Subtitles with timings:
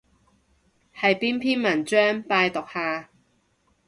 [0.95, 2.23] 係邊篇文章？
[2.23, 3.11] 拜讀下